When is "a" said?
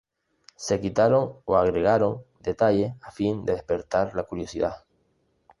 3.07-3.09